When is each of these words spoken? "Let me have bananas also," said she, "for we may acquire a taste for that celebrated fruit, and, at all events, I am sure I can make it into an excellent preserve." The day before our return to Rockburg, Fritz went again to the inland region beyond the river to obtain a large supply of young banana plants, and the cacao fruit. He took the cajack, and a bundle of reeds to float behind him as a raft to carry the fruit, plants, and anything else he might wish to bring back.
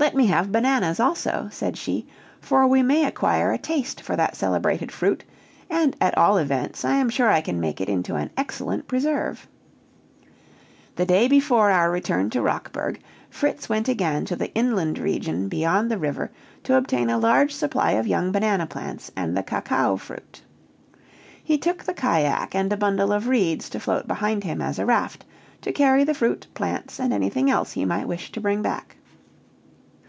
"Let 0.00 0.14
me 0.14 0.26
have 0.26 0.52
bananas 0.52 1.00
also," 1.00 1.48
said 1.50 1.76
she, 1.76 2.06
"for 2.40 2.68
we 2.68 2.84
may 2.84 3.04
acquire 3.04 3.50
a 3.50 3.58
taste 3.58 4.00
for 4.00 4.14
that 4.14 4.36
celebrated 4.36 4.92
fruit, 4.92 5.24
and, 5.68 5.96
at 6.00 6.16
all 6.16 6.38
events, 6.38 6.84
I 6.84 6.94
am 6.94 7.10
sure 7.10 7.28
I 7.28 7.40
can 7.40 7.58
make 7.58 7.80
it 7.80 7.88
into 7.88 8.14
an 8.14 8.30
excellent 8.36 8.86
preserve." 8.86 9.48
The 10.94 11.04
day 11.04 11.26
before 11.26 11.72
our 11.72 11.90
return 11.90 12.30
to 12.30 12.40
Rockburg, 12.42 13.00
Fritz 13.28 13.68
went 13.68 13.88
again 13.88 14.24
to 14.26 14.36
the 14.36 14.54
inland 14.54 15.00
region 15.00 15.48
beyond 15.48 15.90
the 15.90 15.98
river 15.98 16.30
to 16.62 16.76
obtain 16.76 17.10
a 17.10 17.18
large 17.18 17.52
supply 17.52 17.90
of 17.92 18.06
young 18.06 18.30
banana 18.30 18.66
plants, 18.68 19.10
and 19.16 19.36
the 19.36 19.42
cacao 19.42 19.96
fruit. 19.96 20.40
He 21.42 21.58
took 21.58 21.82
the 21.82 21.92
cajack, 21.92 22.54
and 22.54 22.72
a 22.72 22.76
bundle 22.76 23.12
of 23.12 23.26
reeds 23.26 23.68
to 23.70 23.80
float 23.80 24.06
behind 24.06 24.44
him 24.44 24.62
as 24.62 24.78
a 24.78 24.86
raft 24.86 25.24
to 25.62 25.72
carry 25.72 26.04
the 26.04 26.14
fruit, 26.14 26.46
plants, 26.54 27.00
and 27.00 27.12
anything 27.12 27.50
else 27.50 27.72
he 27.72 27.84
might 27.84 28.06
wish 28.06 28.30
to 28.30 28.40
bring 28.40 28.62
back. 28.62 28.94